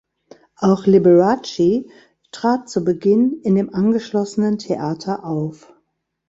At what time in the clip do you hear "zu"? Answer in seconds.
2.67-2.83